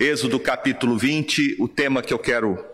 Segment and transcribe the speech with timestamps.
[0.00, 2.64] Êxodo capítulo 20, o tema que eu quero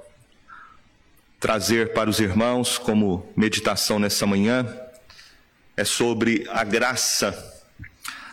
[1.40, 4.68] trazer para os irmãos como meditação nessa manhã
[5.74, 7.62] é sobre a graça,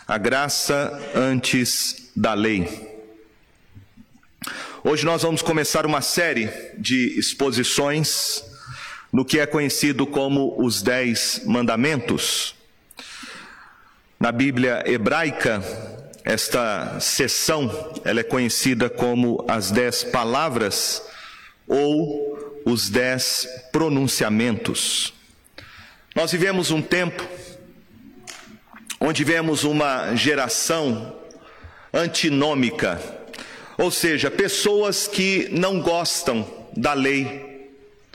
[0.06, 2.68] a graça antes da lei.
[4.84, 8.44] Hoje nós vamos começar uma série de exposições
[9.10, 12.56] no que é conhecido como os Dez Mandamentos.
[14.20, 15.64] Na Bíblia hebraica,
[16.24, 21.02] esta sessão ela é conhecida como as Dez Palavras
[21.68, 25.14] ou os Dez Pronunciamentos.
[26.16, 27.26] Nós vivemos um tempo
[29.00, 31.16] onde vemos uma geração
[31.92, 33.02] antinômica,
[33.78, 37.72] ou seja, pessoas que não gostam da lei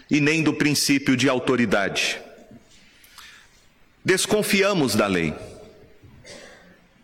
[0.08, 2.20] e nem do princípio de autoridade.
[4.04, 5.34] Desconfiamos da lei.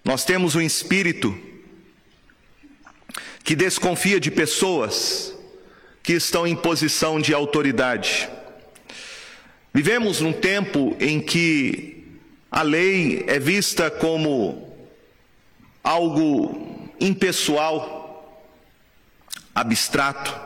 [0.05, 1.37] Nós temos um espírito
[3.45, 5.35] que desconfia de pessoas
[6.03, 8.29] que estão em posição de autoridade.
[9.73, 12.05] Vivemos num tempo em que
[12.51, 14.77] a lei é vista como
[15.83, 18.39] algo impessoal,
[19.55, 20.39] abstrato,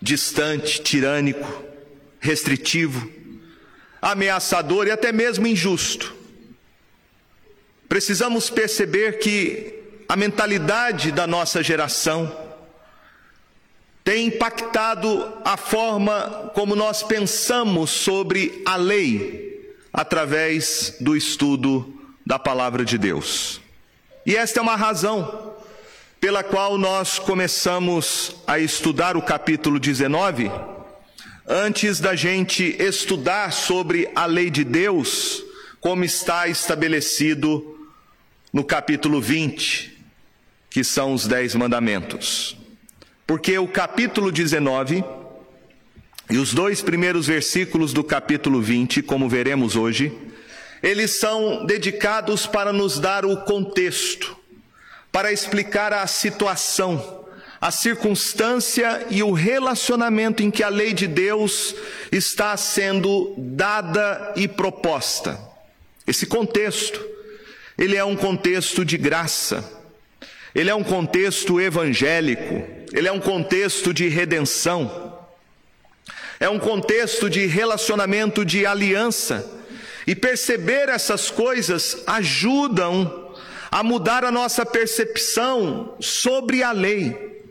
[0.00, 1.64] distante, tirânico,
[2.20, 3.10] restritivo,
[4.00, 6.15] ameaçador e até mesmo injusto.
[7.88, 9.76] Precisamos perceber que
[10.08, 12.44] a mentalidade da nossa geração
[14.04, 21.92] tem impactado a forma como nós pensamos sobre a lei através do estudo
[22.24, 23.60] da palavra de Deus.
[24.24, 25.54] E esta é uma razão
[26.20, 30.50] pela qual nós começamos a estudar o capítulo 19,
[31.46, 35.44] antes da gente estudar sobre a lei de Deus,
[35.80, 37.75] como está estabelecido
[38.56, 40.02] no capítulo 20,
[40.70, 42.56] que são os Dez Mandamentos.
[43.26, 45.04] Porque o capítulo 19
[46.30, 50.10] e os dois primeiros versículos do capítulo 20, como veremos hoje,
[50.82, 54.34] eles são dedicados para nos dar o contexto,
[55.12, 57.26] para explicar a situação,
[57.60, 61.74] a circunstância e o relacionamento em que a lei de Deus
[62.10, 65.38] está sendo dada e proposta.
[66.06, 67.15] Esse contexto
[67.78, 69.64] ele é um contexto de graça,
[70.54, 75.18] ele é um contexto evangélico, ele é um contexto de redenção,
[76.40, 79.52] é um contexto de relacionamento de aliança.
[80.06, 83.34] E perceber essas coisas ajudam
[83.70, 87.42] a mudar a nossa percepção sobre a lei.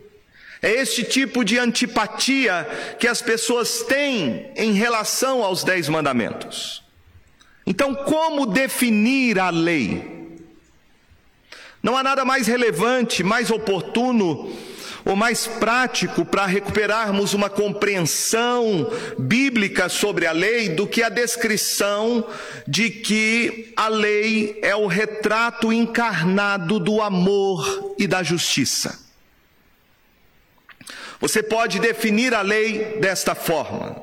[0.62, 2.66] É este tipo de antipatia
[2.98, 6.85] que as pessoas têm em relação aos Dez Mandamentos.
[7.66, 10.16] Então, como definir a lei?
[11.82, 14.52] Não há nada mais relevante, mais oportuno
[15.04, 22.26] ou mais prático para recuperarmos uma compreensão bíblica sobre a lei do que a descrição
[22.66, 28.98] de que a lei é o retrato encarnado do amor e da justiça.
[31.20, 34.02] Você pode definir a lei desta forma: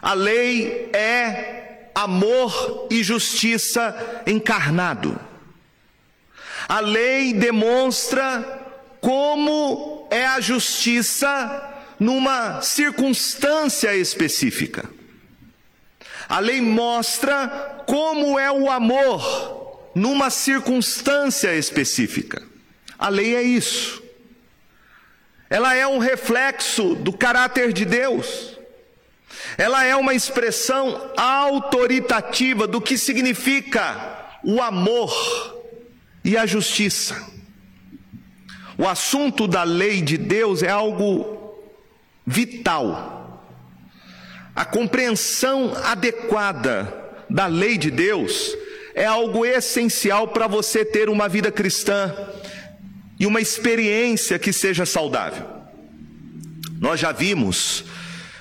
[0.00, 1.57] a lei é
[2.02, 5.18] amor e justiça encarnado.
[6.68, 8.42] A lei demonstra
[9.00, 14.88] como é a justiça numa circunstância específica.
[16.28, 22.42] A lei mostra como é o amor numa circunstância específica.
[22.98, 24.02] A lei é isso.
[25.50, 28.57] Ela é um reflexo do caráter de Deus.
[29.58, 35.12] Ela é uma expressão autoritativa do que significa o amor
[36.24, 37.20] e a justiça.
[38.78, 41.58] O assunto da lei de Deus é algo
[42.24, 43.42] vital.
[44.54, 46.94] A compreensão adequada
[47.28, 48.56] da lei de Deus
[48.94, 52.14] é algo essencial para você ter uma vida cristã
[53.18, 55.44] e uma experiência que seja saudável.
[56.80, 57.84] Nós já vimos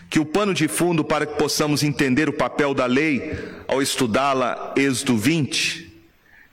[0.09, 3.37] que o pano de fundo para que possamos entender o papel da lei
[3.67, 5.91] ao estudá-la, Êxodo 20,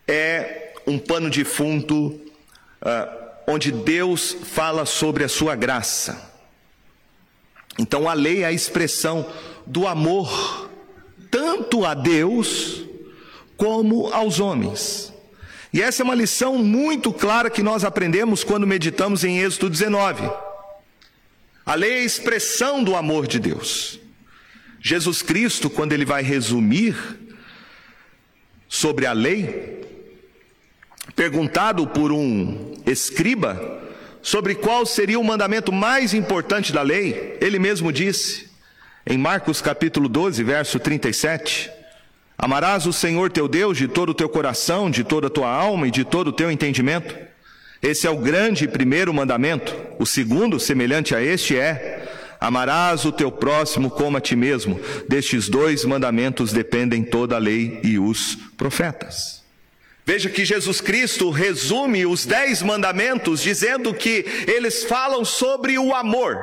[0.09, 2.21] é um pano de fundo
[2.83, 6.33] uh, onde Deus fala sobre a sua graça.
[7.79, 9.27] Então a lei é a expressão
[9.67, 10.71] do amor,
[11.31, 12.85] tanto a Deus
[13.57, 15.12] como aos homens.
[15.73, 20.31] E essa é uma lição muito clara que nós aprendemos quando meditamos em Êxodo 19.
[21.66, 23.99] A lei é a expressão do amor de Deus.
[24.81, 26.94] Jesus Cristo, quando ele vai resumir
[28.69, 29.82] sobre a lei,
[31.16, 33.82] perguntado por um escriba
[34.20, 38.50] sobre qual seria o mandamento mais importante da lei, ele mesmo disse,
[39.06, 41.70] em Marcos capítulo 12, verso 37,
[42.37, 45.88] Amarás o Senhor teu Deus de todo o teu coração, de toda a tua alma
[45.88, 47.16] e de todo o teu entendimento.
[47.85, 49.77] Esse é o grande primeiro mandamento.
[49.99, 52.03] O segundo, semelhante a este, é:
[52.41, 54.81] Amarás o teu próximo como a ti mesmo.
[55.07, 59.45] Destes dois mandamentos dependem toda a lei e os profetas.
[60.07, 66.39] Veja que Jesus Cristo resume os dez mandamentos dizendo que eles falam sobre o amor.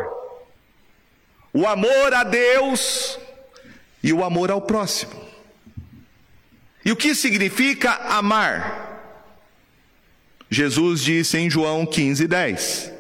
[1.52, 3.18] O amor a Deus
[4.04, 5.12] e o amor ao próximo.
[6.86, 8.91] E o que significa amar?
[10.54, 12.92] Jesus disse em João 15, 10: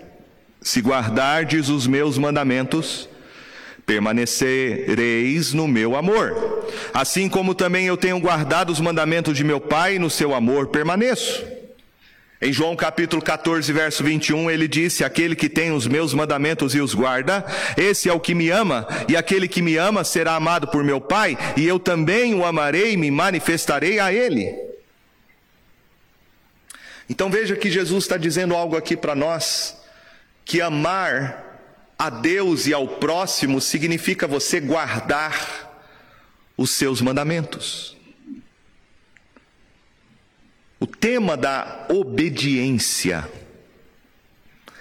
[0.62, 3.10] Se guardardes os meus mandamentos,
[3.86, 6.64] permanecereis no meu amor.
[6.94, 11.44] Assim como também eu tenho guardado os mandamentos de meu Pai, no seu amor permaneço.
[12.42, 16.80] Em João capítulo 14, verso 21, ele disse: Aquele que tem os meus mandamentos e
[16.80, 17.46] os guarda,
[17.76, 21.02] esse é o que me ama, e aquele que me ama será amado por meu
[21.02, 24.71] Pai, e eu também o amarei e me manifestarei a ele.
[27.12, 29.78] Então veja que Jesus está dizendo algo aqui para nós,
[30.46, 31.60] que amar
[32.00, 35.84] a Deus e ao próximo significa você guardar
[36.56, 37.98] os seus mandamentos.
[40.80, 43.30] O tema da obediência,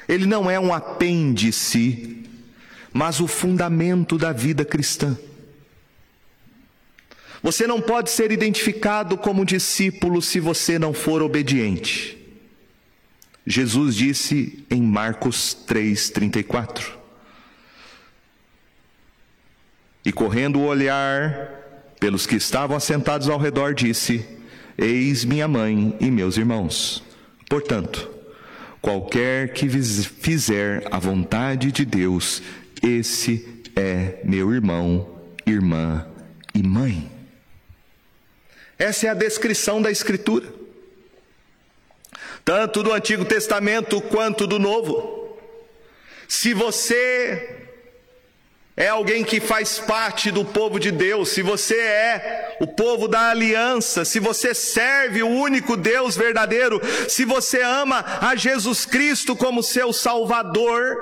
[0.09, 2.25] ele não é um apêndice,
[2.93, 5.19] mas o fundamento da vida cristã.
[7.43, 12.20] Você não pode ser identificado como discípulo se você não for obediente.
[13.47, 16.99] Jesus disse em Marcos 3:34.
[20.05, 24.25] E correndo o olhar pelos que estavam assentados ao redor, disse:
[24.77, 27.03] Eis minha mãe e meus irmãos.
[27.49, 28.11] Portanto,
[28.81, 32.43] qualquer que fizer a vontade de Deus,
[32.83, 36.07] esse é meu irmão, irmã
[36.55, 37.11] e mãe.
[38.79, 40.60] Essa é a descrição da Escritura
[42.45, 45.39] tanto do Antigo Testamento quanto do Novo.
[46.29, 47.61] Se você
[48.77, 53.31] é alguém que faz parte do povo de Deus, se você é o povo da
[53.31, 59.63] aliança, se você serve o único Deus verdadeiro, se você ama a Jesus Cristo como
[59.63, 60.97] seu Salvador,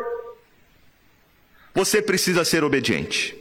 [1.74, 3.36] você precisa ser obediente.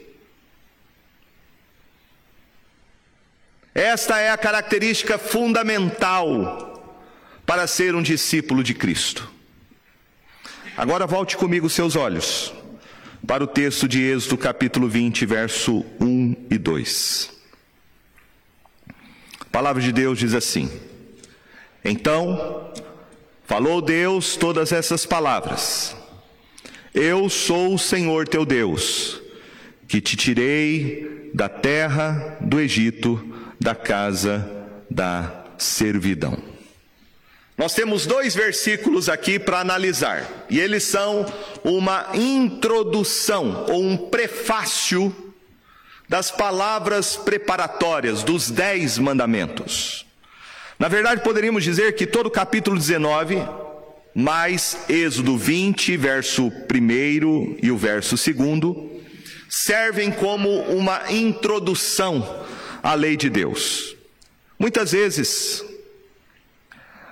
[3.74, 6.67] Esta é a característica fundamental
[7.48, 9.26] para ser um discípulo de Cristo.
[10.76, 12.52] Agora volte comigo seus olhos
[13.26, 17.30] para o texto de Êxodo, capítulo 20, verso 1 e 2.
[19.40, 20.70] A palavra de Deus diz assim:
[21.82, 22.70] Então
[23.46, 25.96] falou Deus todas essas palavras:
[26.92, 29.22] Eu sou o Senhor teu Deus,
[29.88, 33.26] que te tirei da terra do Egito,
[33.58, 34.46] da casa
[34.90, 36.57] da servidão.
[37.58, 41.26] Nós temos dois versículos aqui para analisar, e eles são
[41.64, 45.12] uma introdução ou um prefácio
[46.08, 50.06] das palavras preparatórias dos dez mandamentos.
[50.78, 53.42] Na verdade, poderíamos dizer que todo o capítulo 19,
[54.14, 58.76] mais Êxodo 20, verso 1 e o verso 2,
[59.50, 62.46] servem como uma introdução
[62.84, 63.96] à lei de Deus.
[64.56, 65.64] Muitas vezes,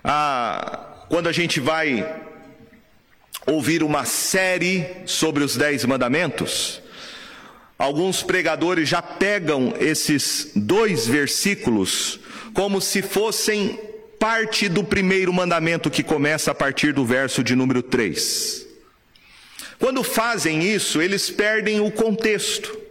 [0.09, 2.23] ah, quando a gente vai
[3.45, 6.81] ouvir uma série sobre os Dez Mandamentos,
[7.77, 12.21] alguns pregadores já pegam esses dois versículos
[12.55, 13.81] como se fossem
[14.17, 18.65] parte do primeiro mandamento que começa a partir do verso de número 3.
[19.77, 22.86] Quando fazem isso, eles perdem o contexto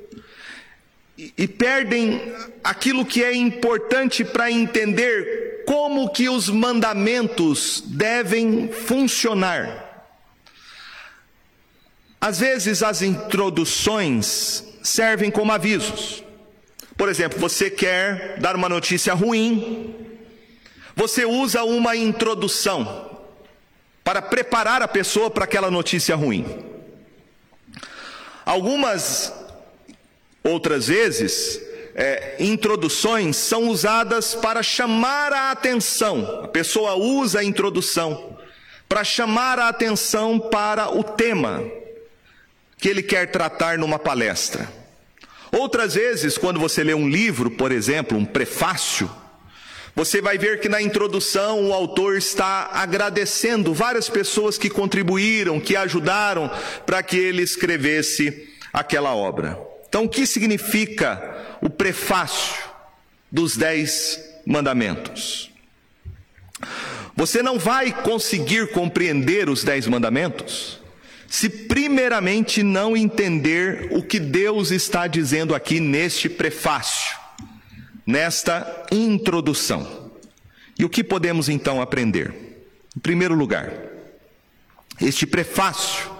[1.17, 9.83] e, perdem aquilo que é importante para entender como que os mandamentos devem funcionar.
[12.19, 16.23] Às vezes as introduções servem como avisos.
[16.97, 19.95] Por exemplo, você quer dar uma notícia ruim,
[20.95, 23.19] você usa uma introdução
[24.03, 26.45] para preparar a pessoa para aquela notícia ruim.
[28.45, 29.33] Algumas
[30.47, 31.59] Outras vezes,
[31.95, 36.41] é, introduções são usadas para chamar a atenção.
[36.43, 38.37] A pessoa usa a introdução
[38.87, 41.63] para chamar a atenção para o tema
[42.77, 44.71] que ele quer tratar numa palestra.
[45.51, 49.09] Outras vezes, quando você lê um livro, por exemplo, um prefácio,
[49.95, 55.73] Você vai ver que na introdução o autor está agradecendo várias pessoas que contribuíram, que
[55.73, 56.51] ajudaram
[56.85, 59.57] para que ele escrevesse aquela obra.
[59.95, 62.61] Então, o que significa o prefácio
[63.31, 65.49] dos Dez Mandamentos?
[67.15, 70.81] Você não vai conseguir compreender os Dez Mandamentos
[71.29, 77.17] se, primeiramente, não entender o que Deus está dizendo aqui neste prefácio
[78.05, 80.11] nesta introdução.
[80.77, 82.33] E o que podemos então aprender?
[82.97, 83.71] Em primeiro lugar,
[84.99, 86.14] este prefácio,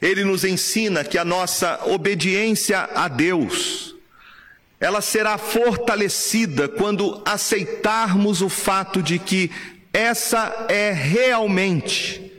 [0.00, 3.94] ele nos ensina que a nossa obediência a Deus,
[4.78, 9.50] ela será fortalecida quando aceitarmos o fato de que
[9.92, 12.32] essa é realmente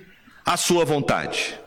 [0.45, 1.59] a sua vontade.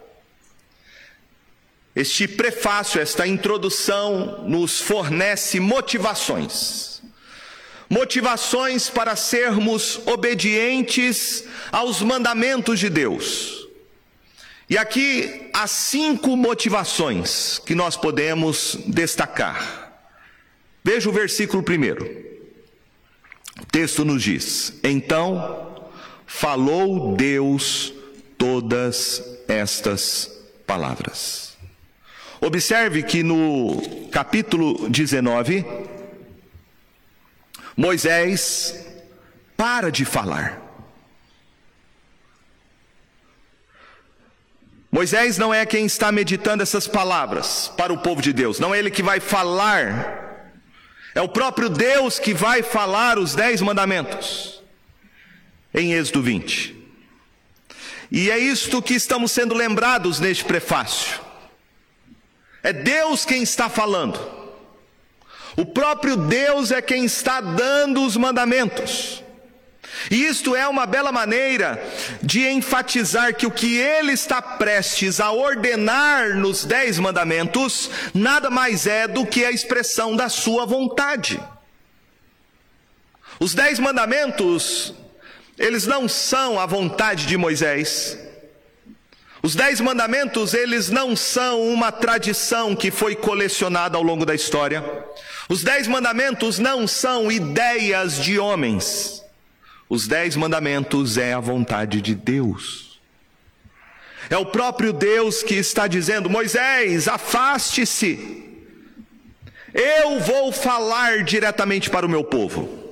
[1.95, 6.95] Este prefácio, esta introdução, nos fornece motivações
[7.89, 13.64] motivações para sermos obedientes aos mandamentos de Deus.
[14.75, 20.03] E aqui há cinco motivações que nós podemos destacar.
[20.83, 22.05] Veja o versículo primeiro.
[23.63, 25.89] O texto nos diz: Então
[26.27, 27.95] falou Deus
[28.37, 30.29] todas estas
[30.67, 31.57] palavras.
[32.41, 35.65] Observe que no capítulo 19,
[37.77, 38.85] Moisés
[39.57, 40.64] para de falar.
[44.95, 48.79] Moisés não é quem está meditando essas palavras para o povo de Deus, não é
[48.79, 50.53] ele que vai falar,
[51.13, 54.63] é o próprio Deus que vai falar os dez mandamentos,
[55.75, 56.77] em Êxodo 20.
[58.09, 61.21] E é isto que estamos sendo lembrados neste prefácio.
[62.63, 64.17] É Deus quem está falando.
[65.57, 69.24] O próprio Deus é quem está dando os mandamentos.
[70.11, 71.83] E isto é uma bela maneira
[72.23, 78.87] de enfatizar que o que ele está prestes a ordenar nos dez mandamentos nada mais
[78.87, 81.41] é do que a expressão da sua vontade.
[83.41, 84.95] Os dez mandamentos,
[85.59, 88.19] eles não são a vontade de Moisés.
[89.43, 94.83] Os dez mandamentos, eles não são uma tradição que foi colecionada ao longo da história.
[95.49, 99.24] Os dez mandamentos não são ideias de homens.
[99.89, 103.01] Os dez mandamentos é a vontade de Deus.
[104.31, 108.43] É o próprio Deus que está dizendo: Moisés, afaste-se.
[109.73, 112.83] Eu vou falar diretamente para o meu povo.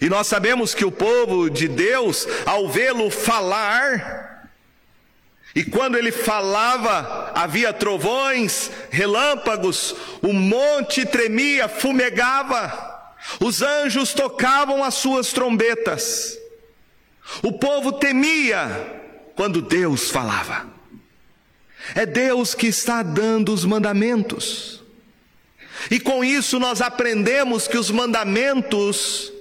[0.00, 4.50] E nós sabemos que o povo de Deus, ao vê-lo falar,
[5.54, 12.91] e quando ele falava, havia trovões, relâmpagos, o monte tremia, fumegava,
[13.40, 16.38] os anjos tocavam as suas trombetas.
[17.42, 19.00] O povo temia
[19.34, 20.66] quando Deus falava.
[21.94, 24.82] É Deus que está dando os mandamentos.
[25.90, 29.32] E com isso nós aprendemos que os mandamentos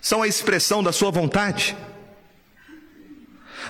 [0.00, 1.76] são a expressão da Sua vontade.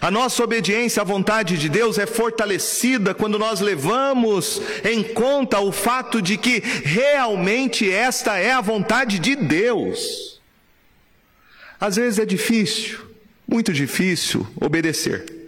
[0.01, 5.71] A nossa obediência à vontade de Deus é fortalecida quando nós levamos em conta o
[5.71, 10.41] fato de que realmente esta é a vontade de Deus.
[11.79, 12.99] Às vezes é difícil,
[13.47, 15.39] muito difícil, obedecer.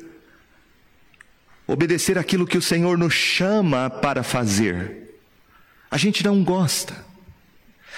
[1.66, 5.16] Obedecer aquilo que o Senhor nos chama para fazer.
[5.90, 6.94] A gente não gosta.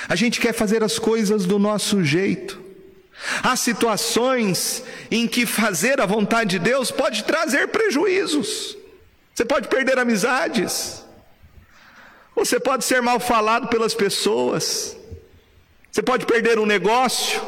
[0.08, 2.63] A gente quer fazer as coisas do nosso jeito.
[3.42, 8.76] Há situações em que fazer a vontade de Deus pode trazer prejuízos.
[9.34, 11.04] Você pode perder amizades.
[12.34, 14.96] Você pode ser mal falado pelas pessoas.
[15.90, 17.40] Você pode perder um negócio.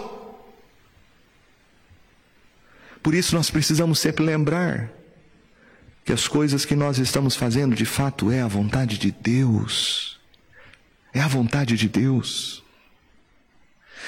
[3.02, 4.90] Por isso nós precisamos sempre lembrar
[6.04, 10.20] que as coisas que nós estamos fazendo de fato é a vontade de Deus.
[11.12, 12.64] É a vontade de Deus.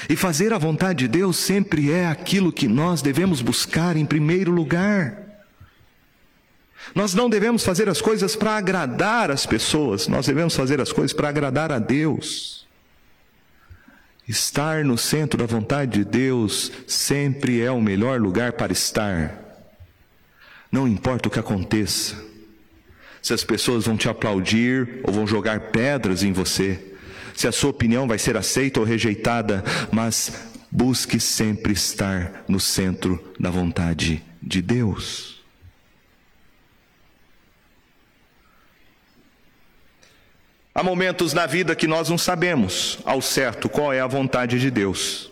[0.09, 4.51] E fazer a vontade de Deus sempre é aquilo que nós devemos buscar em primeiro
[4.51, 5.29] lugar.
[6.95, 11.13] Nós não devemos fazer as coisas para agradar as pessoas, nós devemos fazer as coisas
[11.13, 12.67] para agradar a Deus.
[14.27, 19.49] Estar no centro da vontade de Deus sempre é o melhor lugar para estar.
[20.71, 22.15] Não importa o que aconteça,
[23.23, 26.95] se as pessoas vão te aplaudir ou vão jogar pedras em você,
[27.39, 33.33] se a sua opinião vai ser aceita ou rejeitada, mas busque sempre estar no centro
[33.39, 35.41] da vontade de Deus.
[40.75, 44.69] Há momentos na vida que nós não sabemos ao certo qual é a vontade de
[44.69, 45.31] Deus.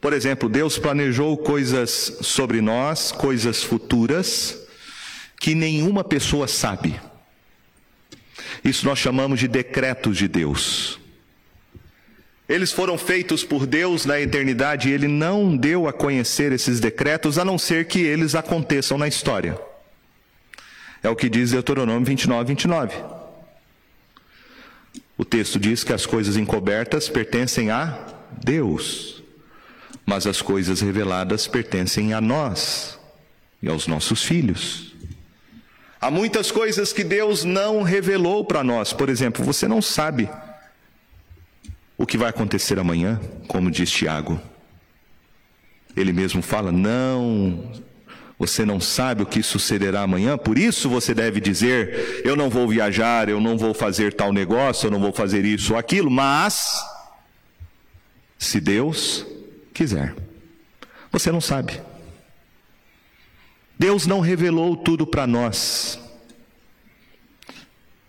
[0.00, 4.66] Por exemplo, Deus planejou coisas sobre nós, coisas futuras,
[5.38, 6.98] que nenhuma pessoa sabe.
[8.64, 10.98] Isso nós chamamos de decretos de Deus.
[12.48, 17.38] Eles foram feitos por Deus na eternidade e Ele não deu a conhecer esses decretos,
[17.38, 19.56] a não ser que eles aconteçam na história.
[21.02, 22.94] É o que diz Deuteronômio 29, 29.
[25.16, 28.06] O texto diz que as coisas encobertas pertencem a
[28.42, 29.22] Deus,
[30.04, 32.98] mas as coisas reveladas pertencem a nós
[33.62, 34.89] e aos nossos filhos.
[36.00, 38.92] Há muitas coisas que Deus não revelou para nós.
[38.92, 40.30] Por exemplo, você não sabe
[41.98, 44.40] o que vai acontecer amanhã, como diz Tiago.
[45.94, 47.70] Ele mesmo fala: não
[48.40, 52.66] você não sabe o que sucederá amanhã, por isso você deve dizer: Eu não vou
[52.66, 56.82] viajar, eu não vou fazer tal negócio, eu não vou fazer isso ou aquilo, mas,
[58.38, 59.26] se Deus
[59.74, 60.14] quiser,
[61.12, 61.82] você não sabe.
[63.80, 65.98] Deus não revelou tudo para nós.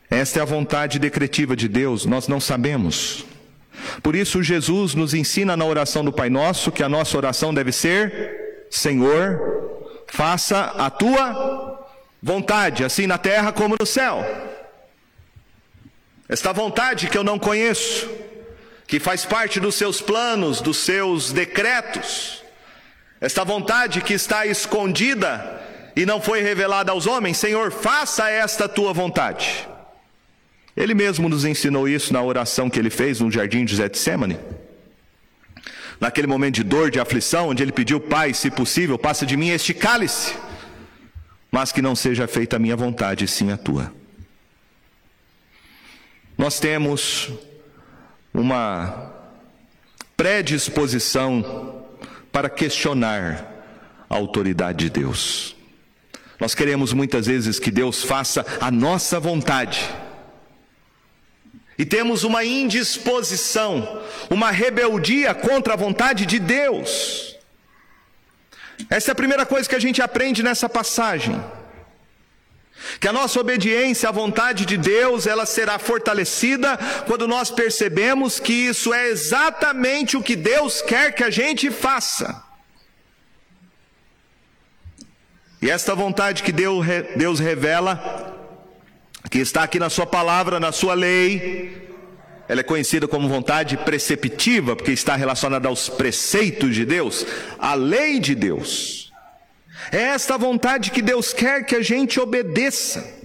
[0.10, 3.24] Esta é a vontade decretiva de Deus, nós não sabemos.
[4.04, 7.72] Por isso, Jesus nos ensina na oração do Pai Nosso que a nossa oração deve
[7.72, 9.40] ser: Senhor,
[10.08, 11.88] faça a tua
[12.22, 14.26] vontade, assim na terra como no céu.
[16.28, 18.10] Esta vontade que eu não conheço,
[18.86, 22.44] que faz parte dos seus planos, dos seus decretos,
[23.22, 25.61] esta vontade que está escondida
[25.96, 29.68] e não foi revelada aos homens, Senhor, faça esta tua vontade.
[30.76, 34.38] Ele mesmo nos ensinou isso na oração que ele fez no jardim de Getsemane
[36.02, 39.50] naquele momento de dor, de aflição, onde ele pediu, Pai, se possível, passa de mim
[39.50, 40.36] este cálice,
[41.52, 43.94] mas que não seja feita a minha vontade, sim a tua.
[46.36, 47.30] Nós temos
[48.34, 49.14] uma
[50.18, 51.86] predisposição
[52.32, 53.46] para questionar
[54.10, 55.56] a autoridade de Deus.
[56.42, 59.88] Nós queremos muitas vezes que Deus faça a nossa vontade
[61.78, 67.36] e temos uma indisposição, uma rebeldia contra a vontade de Deus.
[68.90, 71.40] Essa é a primeira coisa que a gente aprende nessa passagem.
[73.00, 76.76] Que a nossa obediência à vontade de Deus, ela será fortalecida
[77.06, 82.51] quando nós percebemos que isso é exatamente o que Deus quer que a gente faça.
[85.62, 88.32] E esta vontade que Deus revela
[89.30, 91.90] que está aqui na sua palavra, na sua lei.
[92.50, 97.26] Ela é conhecida como vontade preceptiva, porque está relacionada aos preceitos de Deus,
[97.58, 99.14] à lei de Deus.
[99.92, 103.22] É esta vontade que Deus quer que a gente obedeça.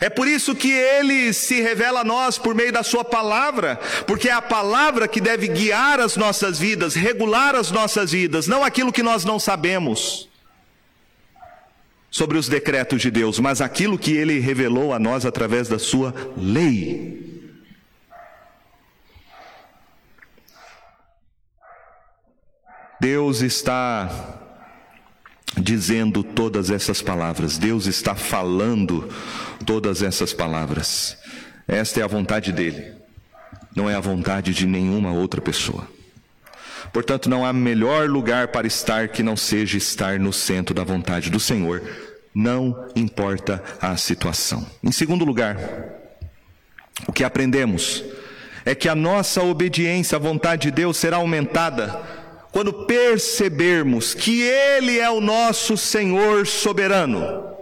[0.00, 4.28] É por isso que ele se revela a nós por meio da sua palavra, porque
[4.28, 8.92] é a palavra que deve guiar as nossas vidas, regular as nossas vidas, não aquilo
[8.92, 10.27] que nós não sabemos
[12.10, 16.14] sobre os decretos de Deus, mas aquilo que ele revelou a nós através da sua
[16.36, 17.26] lei.
[23.00, 24.38] Deus está
[25.56, 29.08] dizendo todas essas palavras, Deus está falando
[29.64, 31.16] todas essas palavras.
[31.66, 32.92] Esta é a vontade dele,
[33.76, 35.97] não é a vontade de nenhuma outra pessoa.
[36.92, 41.30] Portanto, não há melhor lugar para estar que não seja estar no centro da vontade
[41.30, 41.82] do Senhor,
[42.34, 44.66] não importa a situação.
[44.82, 45.58] Em segundo lugar,
[47.06, 48.04] o que aprendemos
[48.64, 52.00] é que a nossa obediência à vontade de Deus será aumentada
[52.52, 57.56] quando percebermos que Ele é o nosso Senhor soberano,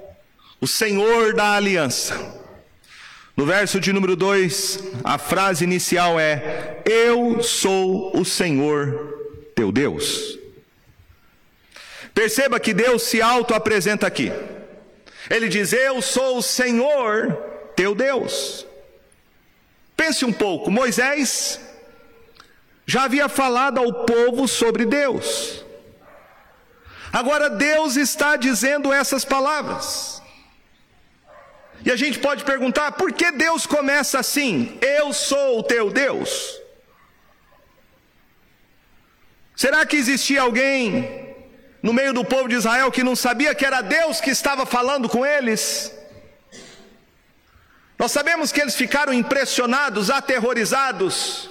[0.61, 2.37] o Senhor da aliança.
[3.37, 9.16] No verso de número 2, a frase inicial é: Eu sou o Senhor
[9.57, 10.39] teu Deus.
[12.15, 14.31] Perceba que Deus se auto-apresenta aqui.
[15.29, 17.33] Ele diz: Eu sou o Senhor
[17.75, 18.67] teu Deus.
[19.97, 21.59] Pense um pouco, Moisés
[22.85, 25.65] já havia falado ao povo sobre Deus.
[27.13, 30.23] Agora Deus está dizendo essas palavras.
[31.83, 34.79] E a gente pode perguntar: por que Deus começa assim?
[34.83, 36.61] Eu sou o teu Deus.
[39.57, 41.35] Será que existia alguém
[41.83, 45.09] no meio do povo de Israel que não sabia que era Deus que estava falando
[45.09, 45.91] com eles?
[47.99, 51.49] Nós sabemos que eles ficaram impressionados, aterrorizados.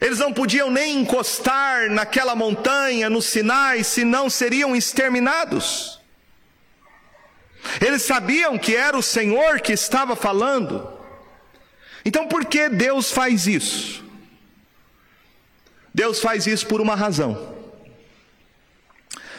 [0.00, 6.00] Eles não podiam nem encostar naquela montanha, no Sinai, senão seriam exterminados.
[7.84, 10.90] Eles sabiam que era o Senhor que estava falando.
[12.02, 14.07] Então por que Deus faz isso?
[15.92, 17.56] Deus faz isso por uma razão.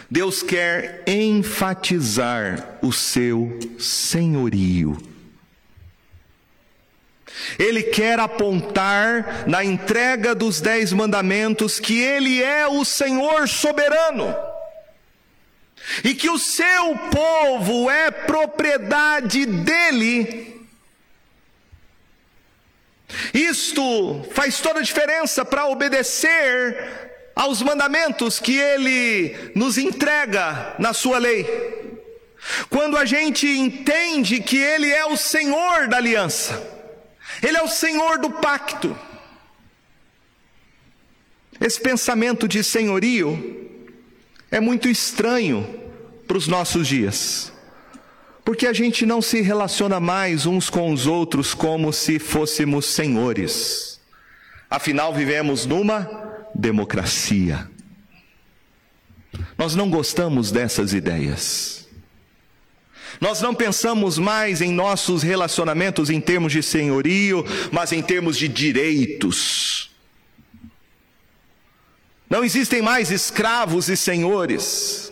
[0.10, 4.98] Deus quer enfatizar o seu senhorio.
[7.58, 14.36] Ele quer apontar na entrega dos dez mandamentos que Ele é o Senhor soberano
[16.04, 20.49] e que o seu povo é propriedade dele.
[23.34, 31.18] Isto faz toda a diferença para obedecer aos mandamentos que ele nos entrega na sua
[31.18, 31.46] lei.
[32.70, 36.62] Quando a gente entende que ele é o Senhor da aliança,
[37.42, 38.98] ele é o Senhor do pacto.
[41.60, 43.70] Esse pensamento de senhorio
[44.50, 45.68] é muito estranho
[46.28, 47.52] para os nossos dias,
[48.50, 54.02] porque a gente não se relaciona mais uns com os outros como se fôssemos senhores.
[54.68, 56.10] Afinal, vivemos numa
[56.56, 57.70] democracia.
[59.56, 61.88] Nós não gostamos dessas ideias.
[63.22, 68.48] Nós não pensamos mais em nossos relacionamentos em termos de senhorio, mas em termos de
[68.48, 69.92] direitos.
[72.28, 75.09] Não existem mais escravos e senhores.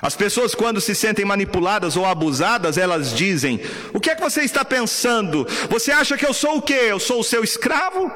[0.00, 3.60] As pessoas, quando se sentem manipuladas ou abusadas, elas dizem:
[3.92, 5.46] O que é que você está pensando?
[5.68, 6.80] Você acha que eu sou o quê?
[6.88, 8.10] Eu sou o seu escravo?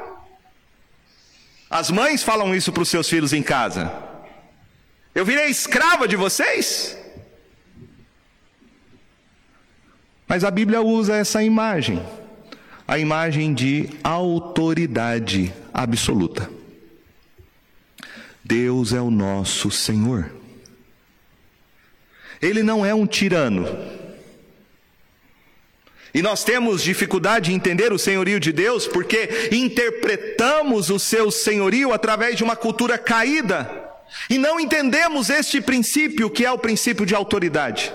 [1.69, 3.91] As mães falam isso para os seus filhos em casa.
[5.13, 6.97] Eu virei escrava de vocês?
[10.27, 12.01] Mas a Bíblia usa essa imagem,
[12.87, 16.49] a imagem de autoridade absoluta.
[18.43, 20.42] Deus é o nosso Senhor.
[22.43, 23.67] Ele não é um tirano.
[26.13, 31.91] E nós temos dificuldade de entender o senhorio de Deus porque interpretamos o seu senhorio
[31.91, 33.83] através de uma cultura caída
[34.29, 37.91] e não entendemos este princípio que é o princípio de autoridade.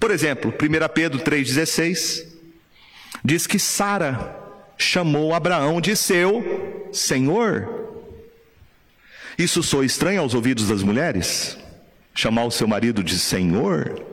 [0.00, 2.26] Por exemplo, 1 Pedro 3,16
[3.24, 4.36] diz que Sara
[4.76, 7.78] chamou Abraão de seu Senhor.
[9.38, 11.59] Isso soa estranho aos ouvidos das mulheres?
[12.20, 14.04] Chamar o seu marido de Senhor?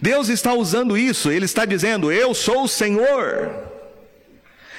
[0.00, 3.50] Deus está usando isso, Ele está dizendo: Eu sou o Senhor,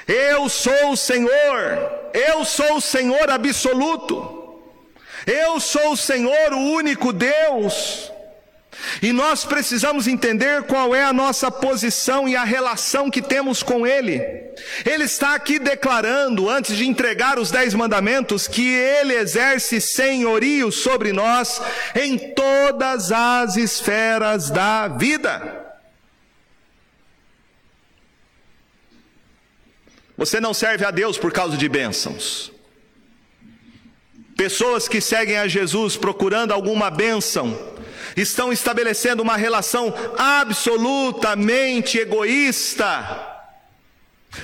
[0.07, 4.59] eu sou o Senhor, eu sou o Senhor absoluto,
[5.27, 8.10] eu sou o Senhor, o único Deus.
[9.01, 13.85] E nós precisamos entender qual é a nossa posição e a relação que temos com
[13.85, 14.19] Ele.
[14.85, 21.11] Ele está aqui declarando, antes de entregar os dez mandamentos, que Ele exerce senhorio sobre
[21.11, 21.61] nós
[21.95, 25.59] em todas as esferas da vida.
[30.17, 32.51] Você não serve a Deus por causa de bênçãos.
[34.37, 37.57] Pessoas que seguem a Jesus procurando alguma bênção,
[38.15, 43.31] estão estabelecendo uma relação absolutamente egoísta.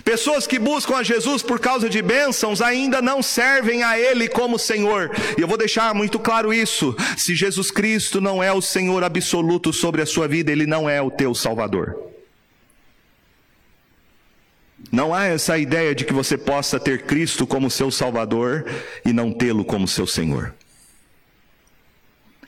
[0.04, 4.60] Pessoas que buscam a Jesus por causa de bênçãos ainda não servem a Ele como
[4.60, 5.12] Senhor.
[5.38, 9.72] E eu vou deixar muito claro isso: se Jesus Cristo não é o Senhor absoluto
[9.72, 12.08] sobre a sua vida, Ele não é o teu Salvador.
[14.92, 18.66] Não há essa ideia de que você possa ter Cristo como seu Salvador
[19.06, 20.54] e não tê-lo como seu Senhor.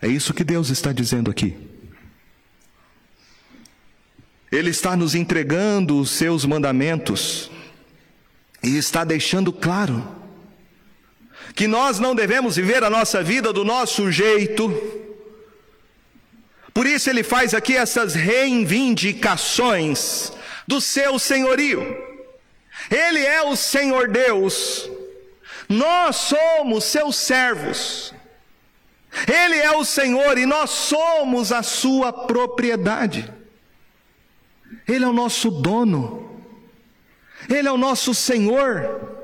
[0.01, 1.55] É isso que Deus está dizendo aqui.
[4.51, 7.51] Ele está nos entregando os seus mandamentos
[8.63, 10.15] e está deixando claro
[11.55, 14.71] que nós não devemos viver a nossa vida do nosso jeito.
[16.73, 20.31] Por isso ele faz aqui essas reivindicações
[20.67, 21.81] do seu senhorio.
[22.89, 24.89] Ele é o Senhor Deus.
[25.67, 28.13] Nós somos seus servos.
[29.27, 33.31] Ele é o Senhor e nós somos a sua propriedade.
[34.87, 36.29] Ele é o nosso dono.
[37.49, 39.17] Ele é o nosso Senhor.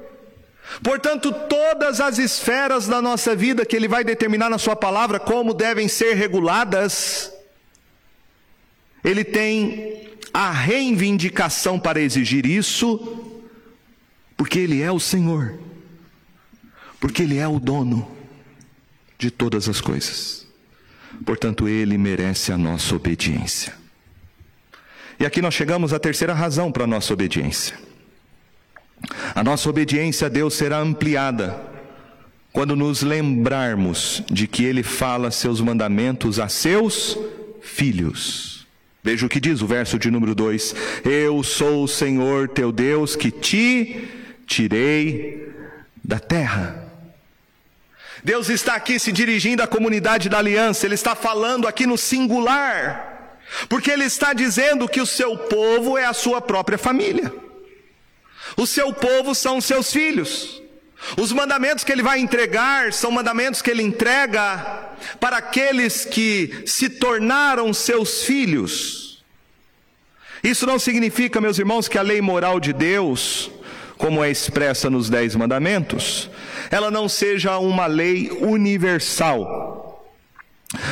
[0.83, 5.53] Portanto, todas as esferas da nossa vida que Ele vai determinar na Sua palavra como
[5.53, 7.31] devem ser reguladas,
[9.03, 13.43] Ele tem a reivindicação para exigir isso,
[14.35, 15.59] porque Ele é o Senhor,
[16.99, 18.14] porque Ele é o dono
[19.17, 20.45] de todas as coisas.
[21.25, 23.73] Portanto, ele merece a nossa obediência.
[25.19, 27.77] E aqui nós chegamos à terceira razão para a nossa obediência.
[29.33, 31.59] A nossa obediência a Deus será ampliada
[32.51, 37.17] quando nos lembrarmos de que Ele fala seus mandamentos a seus
[37.61, 38.65] filhos.
[39.03, 43.15] Veja o que diz o verso de número 2: Eu sou o Senhor teu Deus
[43.15, 44.07] que te
[44.47, 45.53] tirei
[46.03, 46.84] da terra.
[48.25, 53.37] Deus está aqui se dirigindo à comunidade da aliança, Ele está falando aqui no singular,
[53.69, 57.31] porque Ele está dizendo que o seu povo é a sua própria família,
[58.57, 60.59] o seu povo são os seus filhos.
[61.17, 66.89] Os mandamentos que ele vai entregar são mandamentos que ele entrega para aqueles que se
[66.89, 69.23] tornaram seus filhos.
[70.43, 73.51] Isso não significa, meus irmãos, que a lei moral de Deus,
[73.97, 76.29] como é expressa nos Dez Mandamentos,
[76.69, 80.05] ela não seja uma lei universal.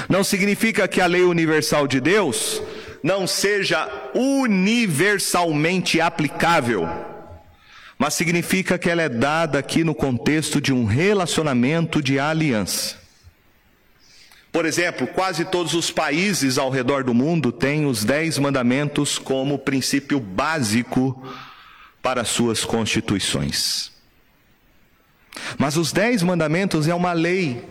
[0.08, 2.62] Não significa que a lei universal de Deus
[3.02, 6.88] não seja universalmente aplicável
[8.04, 12.98] mas significa que ela é dada aqui no contexto de um relacionamento de aliança.
[14.52, 19.58] Por exemplo, quase todos os países ao redor do mundo têm os Dez Mandamentos como
[19.58, 21.26] princípio básico
[22.02, 23.93] para suas constituições.
[25.58, 27.64] Mas os Dez Mandamentos é uma lei,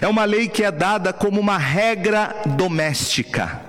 [0.00, 3.60] é uma lei que é dada como uma regra doméstica.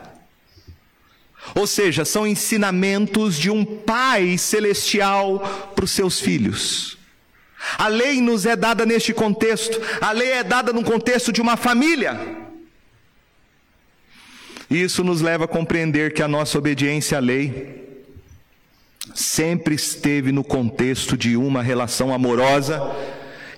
[1.55, 5.39] Ou seja, são ensinamentos de um Pai celestial
[5.75, 6.97] para os seus filhos.
[7.77, 11.55] A lei nos é dada neste contexto, a lei é dada no contexto de uma
[11.55, 12.19] família.
[14.69, 17.82] Isso nos leva a compreender que a nossa obediência à lei
[19.13, 22.79] sempre esteve no contexto de uma relação amorosa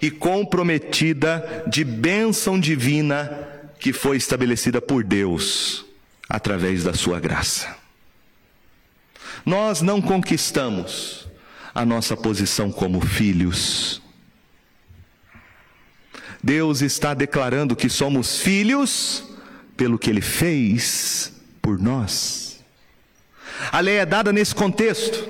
[0.01, 3.47] e comprometida de bênção divina
[3.79, 5.86] que foi estabelecida por Deus
[6.27, 7.75] através da sua graça.
[9.45, 11.27] Nós não conquistamos
[11.73, 14.01] a nossa posição como filhos.
[16.41, 19.23] Deus está declarando que somos filhos
[19.75, 22.44] pelo que Ele fez por nós.
[23.72, 25.28] A lei é dada nesse contexto.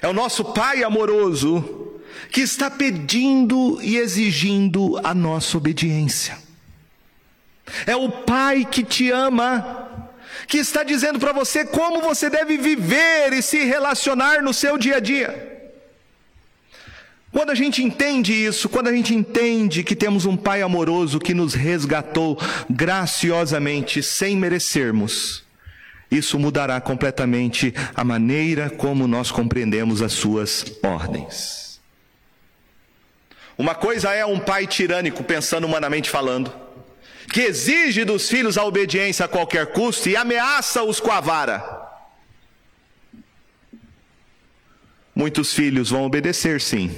[0.00, 1.94] É o nosso Pai amoroso
[2.30, 6.38] que está pedindo e exigindo a nossa obediência.
[7.86, 10.10] É o Pai que te ama,
[10.46, 14.96] que está dizendo para você como você deve viver e se relacionar no seu dia
[14.96, 15.54] a dia.
[17.32, 21.34] Quando a gente entende isso, quando a gente entende que temos um Pai amoroso que
[21.34, 22.38] nos resgatou
[22.70, 25.45] graciosamente, sem merecermos,
[26.10, 31.80] isso mudará completamente a maneira como nós compreendemos as Suas ordens.
[33.58, 36.66] Uma coisa é um pai tirânico, pensando humanamente falando
[37.32, 41.82] que exige dos filhos a obediência a qualquer custo e ameaça-os com a vara.
[45.14, 46.90] Muitos filhos vão obedecer, sim,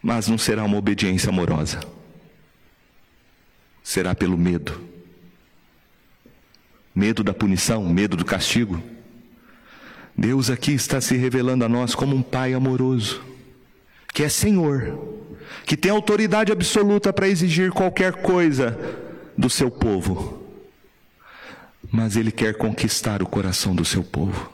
[0.00, 1.80] mas não será uma obediência amorosa.
[3.82, 4.93] Será pelo medo.
[6.94, 8.80] Medo da punição, medo do castigo.
[10.16, 13.20] Deus aqui está se revelando a nós como um Pai amoroso,
[14.12, 14.96] que é Senhor,
[15.66, 18.78] que tem autoridade absoluta para exigir qualquer coisa
[19.36, 20.40] do seu povo,
[21.90, 24.52] mas Ele quer conquistar o coração do seu povo.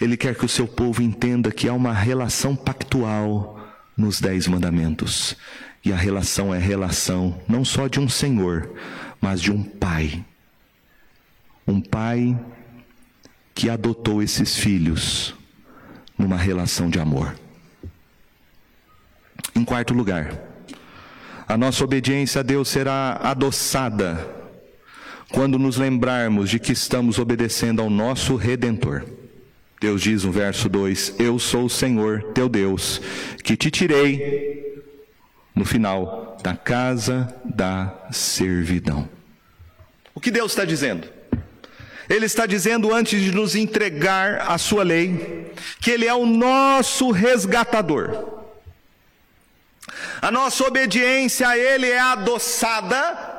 [0.00, 3.58] Ele quer que o seu povo entenda que há uma relação pactual
[3.96, 5.36] nos Dez Mandamentos.
[5.84, 8.70] E a relação é relação não só de um Senhor,
[9.20, 10.24] mas de um Pai.
[11.68, 12.34] Um Pai
[13.54, 15.34] que adotou esses filhos
[16.16, 17.36] numa relação de amor.
[19.54, 20.32] Em quarto lugar,
[21.46, 24.34] a nossa obediência a Deus será adoçada
[25.30, 29.04] quando nos lembrarmos de que estamos obedecendo ao nosso Redentor.
[29.78, 33.00] Deus diz no verso 2: Eu sou o Senhor teu Deus,
[33.44, 34.82] que te tirei,
[35.54, 39.06] no final, da casa da servidão.
[40.14, 41.17] O que Deus está dizendo?
[42.08, 47.10] Ele está dizendo, antes de nos entregar a sua lei, que Ele é o nosso
[47.10, 48.38] resgatador.
[50.20, 53.36] A nossa obediência a Ele é adoçada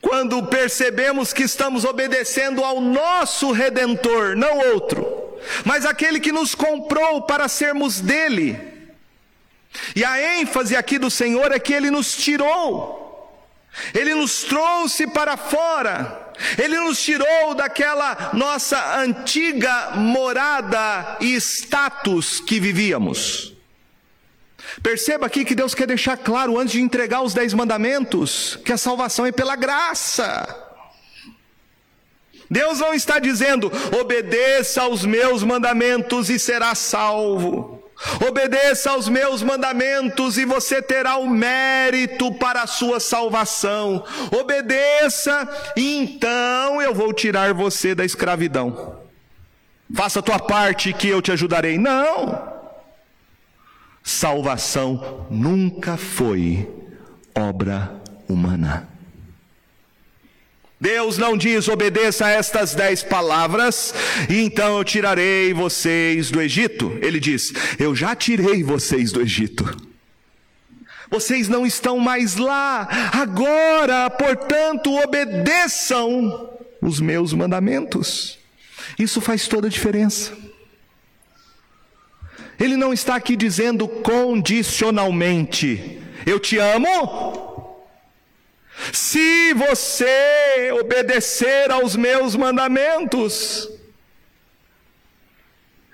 [0.00, 7.22] quando percebemos que estamos obedecendo ao nosso Redentor, não outro, mas aquele que nos comprou
[7.22, 8.58] para sermos dele.
[9.94, 13.30] E a ênfase aqui do Senhor é que Ele nos tirou,
[13.94, 22.58] Ele nos trouxe para fora, Ele nos tirou daquela nossa antiga morada e status que
[22.58, 23.54] vivíamos.
[24.82, 28.78] Perceba aqui que Deus quer deixar claro, antes de entregar os dez mandamentos, que a
[28.78, 30.70] salvação é pela graça.
[32.50, 37.79] Deus não está dizendo, obedeça aos meus mandamentos e será salvo.
[38.26, 44.04] Obedeça aos meus mandamentos e você terá o mérito para a sua salvação.
[44.32, 49.00] Obedeça e então eu vou tirar você da escravidão.
[49.94, 51.78] Faça a tua parte que eu te ajudarei.
[51.78, 52.48] Não.
[54.02, 56.68] Salvação nunca foi
[57.34, 58.89] obra humana.
[60.80, 63.92] Deus não diz obedeça a estas dez palavras,
[64.30, 66.98] e então eu tirarei vocês do Egito.
[67.02, 69.76] Ele diz: Eu já tirei vocês do Egito.
[71.10, 72.88] Vocês não estão mais lá.
[73.12, 78.38] Agora, portanto, obedeçam os meus mandamentos.
[78.98, 80.32] Isso faz toda a diferença.
[82.58, 87.39] Ele não está aqui dizendo condicionalmente: Eu te amo,
[88.92, 93.68] se você obedecer aos meus mandamentos,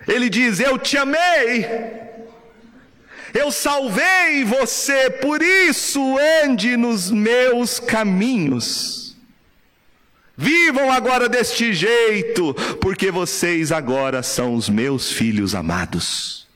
[0.07, 1.67] ele diz: Eu te amei,
[3.35, 9.17] eu salvei você, por isso ande nos meus caminhos.
[10.39, 16.47] Vivam agora deste jeito, porque vocês agora são os meus filhos amados.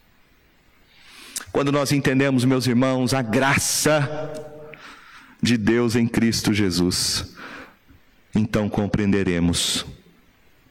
[1.50, 4.49] Quando nós entendemos, meus irmãos, a graça
[5.42, 7.24] de Deus em Cristo Jesus,
[8.34, 9.86] então compreenderemos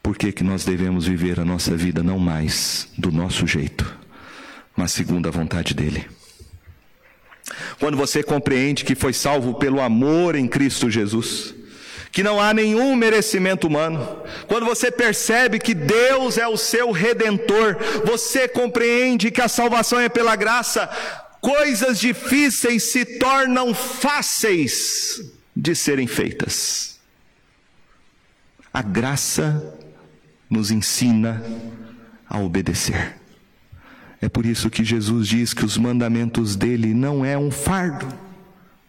[0.02, 3.98] por que, que nós devemos viver a nossa vida não mais do nosso jeito,
[4.76, 6.06] mas segundo a vontade dEle.
[7.78, 11.54] Quando você compreende que foi salvo pelo amor em Cristo Jesus,
[12.12, 17.76] que não há nenhum merecimento humano, quando você percebe que Deus é o seu redentor,
[18.04, 20.88] você compreende que a salvação é pela graça,
[21.40, 25.22] coisas difíceis se tornam fáceis
[25.54, 27.00] de serem feitas.
[28.72, 29.78] A graça
[30.48, 31.42] nos ensina
[32.28, 33.16] a obedecer.
[34.20, 38.06] É por isso que Jesus diz que os mandamentos dele não é um fardo,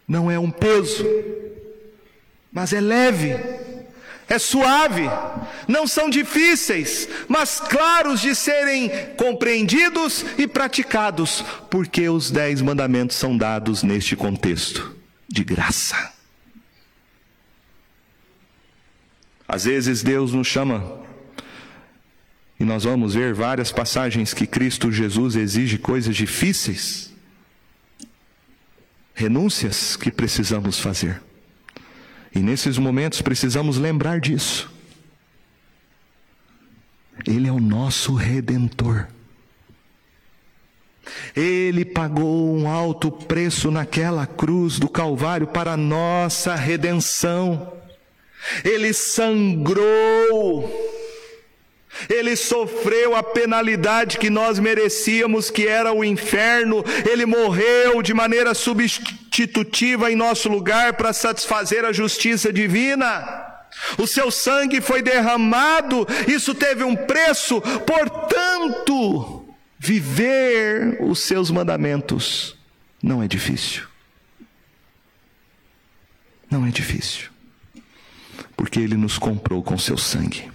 [0.06, 1.04] não é um peso,
[2.52, 3.61] mas é leve
[4.32, 5.02] é suave,
[5.68, 13.36] não são difíceis, mas claros de serem compreendidos e praticados, porque os dez mandamentos são
[13.36, 14.96] dados neste contexto
[15.28, 16.14] de graça.
[19.46, 21.02] Às vezes Deus nos chama,
[22.58, 27.12] e nós vamos ver várias passagens que Cristo Jesus exige coisas difíceis,
[29.12, 31.20] renúncias que precisamos fazer.
[32.34, 34.70] E nesses momentos precisamos lembrar disso.
[37.26, 39.06] Ele é o nosso redentor.
[41.34, 47.72] Ele pagou um alto preço naquela cruz do Calvário para nossa redenção.
[48.64, 50.70] Ele sangrou
[52.08, 56.84] ele sofreu a penalidade que nós merecíamos, que era o inferno.
[57.10, 63.48] Ele morreu de maneira substitutiva em nosso lugar para satisfazer a justiça divina.
[63.98, 72.56] O seu sangue foi derramado, isso teve um preço, portanto, viver os seus mandamentos
[73.02, 73.84] não é difícil.
[76.50, 77.30] Não é difícil,
[78.54, 80.51] porque ele nos comprou com seu sangue.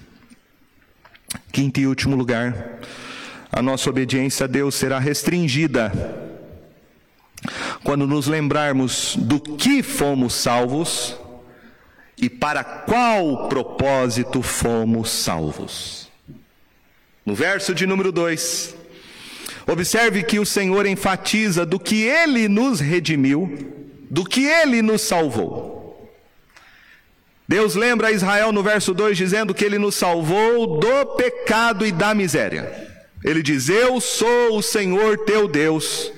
[1.52, 2.80] Quinto e último lugar,
[3.52, 5.92] a nossa obediência a Deus será restringida
[7.84, 11.18] quando nos lembrarmos do que fomos salvos
[12.18, 16.10] e para qual propósito fomos salvos.
[17.26, 18.76] No verso de número 2,
[19.68, 25.77] observe que o Senhor enfatiza do que ele nos redimiu, do que ele nos salvou.
[27.48, 31.94] Deus lembra a Israel no verso 2 dizendo que ele nos salvou do pecado e
[31.94, 32.90] da miséria.
[33.24, 36.12] Ele diz: Eu sou o Senhor teu Deus,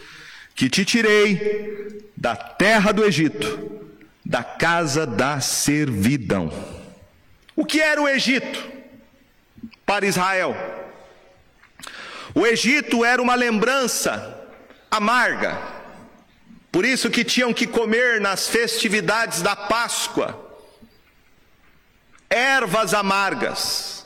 [0.55, 3.79] que te tirei da terra do Egito,
[4.25, 6.51] da casa da servidão.
[7.55, 8.67] O que era o Egito
[9.85, 10.55] para Israel?
[12.33, 14.35] O Egito era uma lembrança
[14.89, 15.59] amarga,
[16.71, 20.48] por isso que tinham que comer nas festividades da Páscoa
[22.29, 24.05] ervas amargas,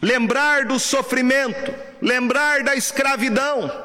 [0.00, 3.84] lembrar do sofrimento, lembrar da escravidão.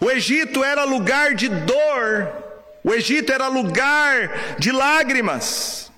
[0.00, 2.32] O Egito era lugar de dor,
[2.84, 5.90] o Egito era lugar de lágrimas.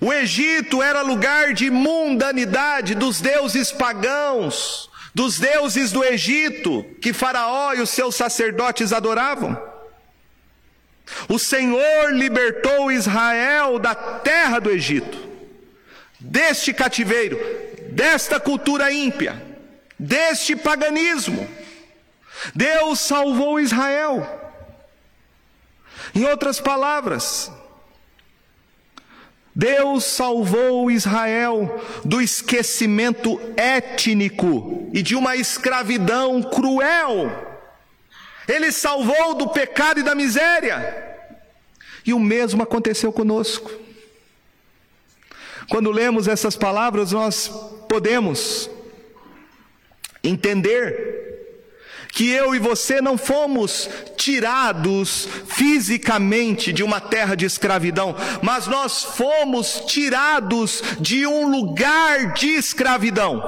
[0.00, 7.74] O Egito era lugar de mundanidade dos deuses pagãos, dos deuses do Egito, que Faraó
[7.74, 9.60] e os seus sacerdotes adoravam.
[11.28, 15.29] O Senhor libertou Israel da terra do Egito
[16.20, 17.38] deste cativeiro,
[17.90, 19.42] desta cultura ímpia,
[19.98, 21.48] deste paganismo.
[22.54, 24.38] Deus salvou Israel.
[26.14, 27.50] Em outras palavras,
[29.54, 37.48] Deus salvou Israel do esquecimento étnico e de uma escravidão cruel.
[38.46, 41.08] Ele salvou do pecado e da miséria.
[42.04, 43.70] E o mesmo aconteceu conosco.
[45.70, 47.46] Quando lemos essas palavras, nós
[47.88, 48.68] podemos
[50.20, 51.20] entender
[52.08, 59.04] que eu e você não fomos tirados fisicamente de uma terra de escravidão, mas nós
[59.04, 63.40] fomos tirados de um lugar de escravidão.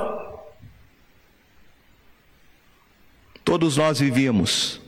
[3.44, 4.80] Todos nós vivíamos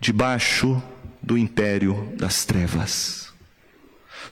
[0.00, 0.82] debaixo
[1.22, 3.35] do império das trevas.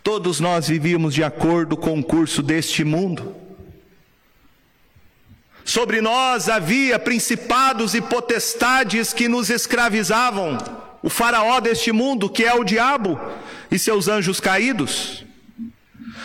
[0.05, 3.35] Todos nós vivíamos de acordo com o curso deste mundo.
[5.65, 10.59] Sobre nós havia principados e potestades que nos escravizavam,
[11.03, 13.19] o faraó deste mundo, que é o diabo,
[13.71, 15.25] e seus anjos caídos.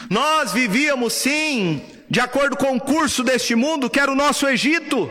[0.10, 5.10] Nós vivíamos sim, de acordo com o curso deste mundo, que era o nosso Egito.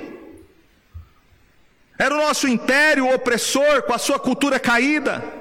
[1.99, 5.38] Era o nosso império opressor, com a sua cultura caída,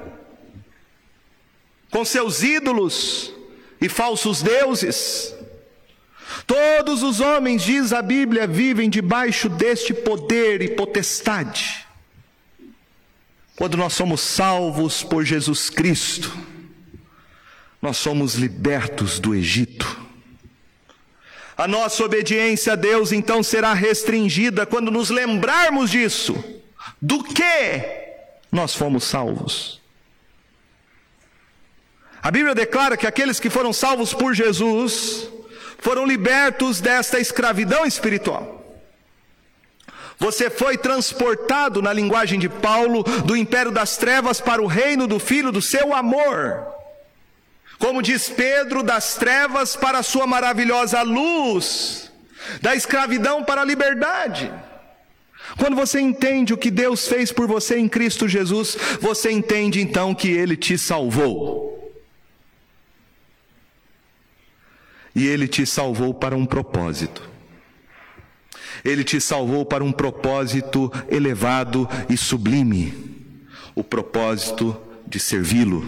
[1.91, 3.33] com seus ídolos
[3.79, 5.33] e falsos deuses.
[6.45, 11.85] Todos os homens, diz a Bíblia, vivem debaixo deste poder e potestade.
[13.55, 16.31] Quando nós somos salvos por Jesus Cristo,
[17.81, 20.05] nós somos libertos do Egito.
[21.57, 26.35] A nossa obediência a Deus então será restringida quando nos lembrarmos disso.
[27.01, 27.81] Do que
[28.51, 29.81] nós fomos salvos?
[32.21, 35.29] A Bíblia declara que aqueles que foram salvos por Jesus
[35.79, 38.57] foram libertos desta escravidão espiritual.
[40.19, 45.19] Você foi transportado, na linguagem de Paulo, do império das trevas para o reino do
[45.19, 46.65] Filho do seu amor.
[47.77, 52.11] Como diz Pedro, das trevas para a sua maravilhosa luz,
[52.61, 54.51] da escravidão para a liberdade.
[55.59, 60.15] Quando você entende o que Deus fez por você em Cristo Jesus, você entende então
[60.15, 61.76] que Ele te salvou.
[65.17, 67.27] E Ele te salvou para um propósito.
[68.85, 72.93] Ele te salvou para um propósito elevado e sublime
[73.73, 75.83] o propósito de servi-lo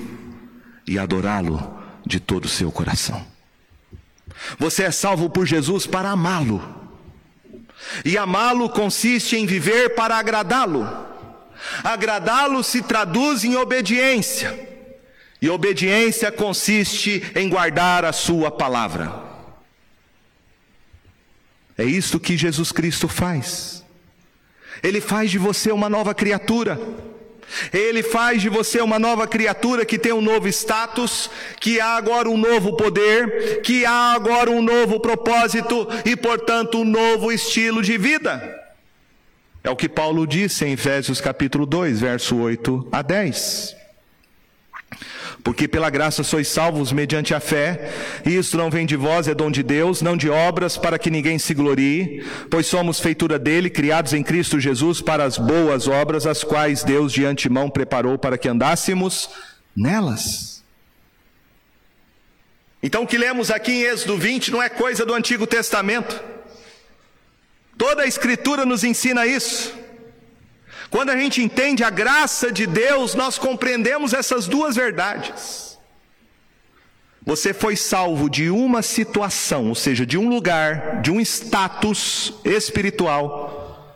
[0.88, 3.24] e adorá-lo de todo o seu coração.
[4.58, 6.60] Você é salvo por Jesus para amá-lo.
[8.04, 10.90] E amá-lo consiste em viver para agradá-lo.
[11.84, 14.69] Agradá-lo se traduz em obediência.
[15.42, 19.30] E obediência consiste em guardar a Sua palavra.
[21.78, 23.86] É isso que Jesus Cristo faz.
[24.84, 26.80] Ele faz de você uma nova criatura.
[27.74, 32.30] Ele faz de você uma nova criatura que tem um novo status, que há agora
[32.30, 37.98] um novo poder, que há agora um novo propósito e, portanto, um novo estilo de
[37.98, 38.56] vida.
[39.64, 43.79] É o que Paulo disse em Efésios capítulo 2, verso 8 a 10.
[45.44, 47.92] Porque pela graça sois salvos mediante a fé,
[48.26, 51.10] e isso não vem de vós, é dom de Deus, não de obras, para que
[51.10, 56.28] ninguém se glorie, pois somos feitura dele, criados em Cristo Jesus para as boas obras,
[56.28, 59.30] as quais Deus de antemão preparou para que andássemos
[59.76, 60.64] nelas.
[62.82, 66.22] Então o que lemos aqui em Êxodo 20 não é coisa do Antigo Testamento.
[67.78, 69.74] Toda a Escritura nos ensina isso.
[70.90, 75.78] Quando a gente entende a graça de Deus, nós compreendemos essas duas verdades.
[77.24, 83.96] Você foi salvo de uma situação, ou seja, de um lugar, de um status espiritual,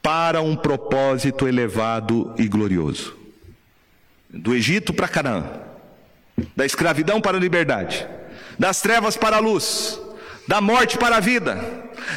[0.00, 3.16] para um propósito elevado e glorioso.
[4.30, 5.60] Do Egito para Canaã,
[6.56, 8.06] da escravidão para a liberdade,
[8.58, 10.00] das trevas para a luz,
[10.46, 11.58] da morte para a vida,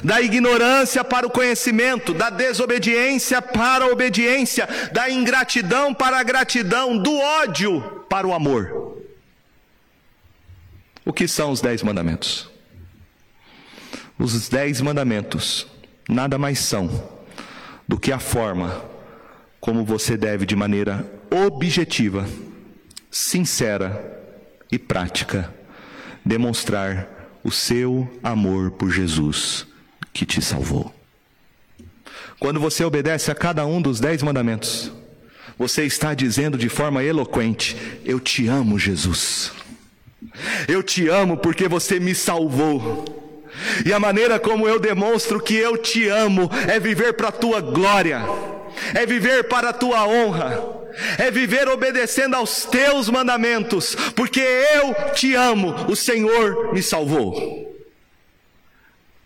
[0.04, 6.98] da ignorância para o conhecimento, da desobediência para a obediência, da ingratidão para a gratidão,
[6.98, 8.98] do ódio para o amor.
[11.06, 12.50] O que são os dez mandamentos?
[14.20, 15.68] Os dez mandamentos
[16.10, 17.18] nada mais são
[17.88, 18.84] do que a forma
[19.60, 22.28] como você deve, de maneira objetiva,
[23.12, 24.22] sincera
[24.72, 25.54] e prática,
[26.24, 27.17] demonstrar
[27.48, 29.66] o seu amor por Jesus
[30.12, 30.94] que te salvou.
[32.38, 34.92] Quando você obedece a cada um dos dez mandamentos,
[35.58, 39.54] você está dizendo de forma eloquente: Eu te amo, Jesus.
[40.68, 43.06] Eu te amo porque você me salvou.
[43.86, 47.62] E a maneira como eu demonstro que eu te amo é viver para a tua
[47.62, 48.22] glória,
[48.94, 50.62] é viver para a tua honra,
[51.18, 57.68] é viver obedecendo aos teus mandamentos, porque eu te amo, o Senhor me salvou.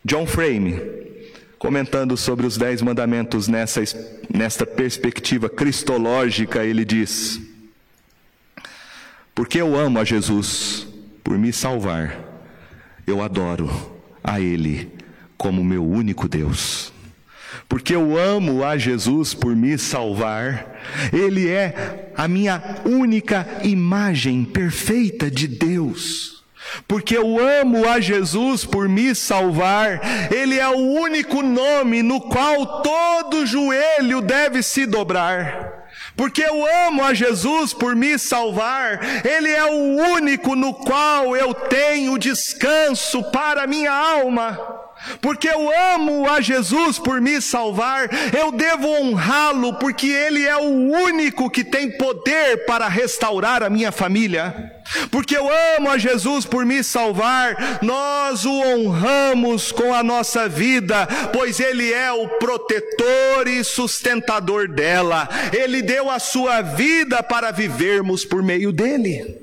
[0.03, 0.81] John Frame,
[1.59, 3.81] comentando sobre os dez mandamentos nessa,
[4.33, 7.39] nesta perspectiva cristológica, ele diz:
[9.35, 10.87] Porque eu amo a Jesus
[11.23, 12.17] por me salvar,
[13.05, 13.69] eu adoro
[14.23, 14.91] a Ele
[15.37, 16.90] como meu único Deus.
[17.71, 20.77] Porque eu amo a Jesus por me salvar,
[21.13, 26.43] Ele é a minha única imagem perfeita de Deus
[26.87, 29.99] porque eu amo a Jesus por me salvar,
[30.31, 35.87] Ele é o único nome no qual todo joelho deve se dobrar.
[36.15, 41.53] Porque eu amo a Jesus por me salvar, Ele é o único no qual eu
[41.53, 44.80] tenho descanso para minha alma.
[45.19, 50.69] Porque eu amo a Jesus por me salvar, eu devo honrá-lo, porque Ele é o
[50.69, 54.71] único que tem poder para restaurar a minha família.
[55.09, 61.07] Porque eu amo a Jesus por me salvar, nós o honramos com a nossa vida,
[61.33, 65.27] pois Ele é o protetor e sustentador dela.
[65.51, 69.37] Ele deu a sua vida para vivermos por meio dele.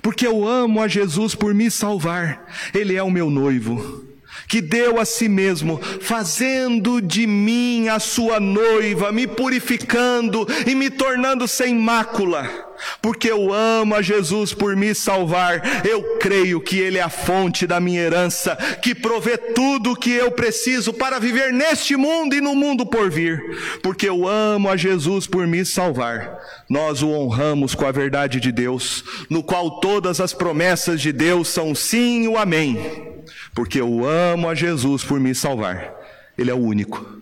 [0.00, 4.11] Porque eu amo a Jesus por me salvar, Ele é o meu noivo
[4.46, 10.90] que deu a si mesmo, fazendo de mim a sua noiva, me purificando e me
[10.90, 12.72] tornando sem mácula.
[13.00, 17.66] Porque eu amo a Jesus por me salvar, eu creio que Ele é a fonte
[17.66, 22.40] da minha herança, que provê tudo o que eu preciso para viver neste mundo e
[22.40, 23.40] no mundo por vir.
[23.82, 26.38] Porque eu amo a Jesus por me salvar,
[26.68, 31.48] nós o honramos com a verdade de Deus, no qual todas as promessas de Deus
[31.48, 33.12] são sim e o amém
[33.54, 35.92] porque eu amo a Jesus por me salvar.
[36.36, 37.20] Ele é o único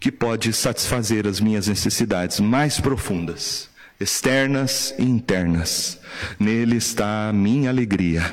[0.00, 3.68] que pode satisfazer as minhas necessidades mais profundas,
[3.98, 6.00] externas e internas.
[6.38, 8.32] Nele está a minha alegria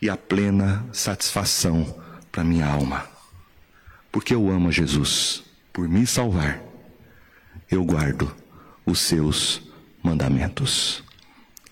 [0.00, 3.04] e a plena satisfação para minha alma.
[4.10, 6.60] Porque eu amo a Jesus por me salvar.
[7.70, 8.34] Eu guardo
[8.84, 9.62] os seus
[10.02, 11.04] mandamentos.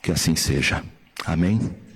[0.00, 0.84] Que assim seja.
[1.24, 1.87] Amém.